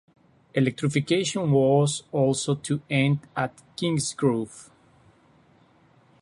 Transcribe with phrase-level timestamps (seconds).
[0.55, 4.71] Electrification was also to end at Kingsgrove.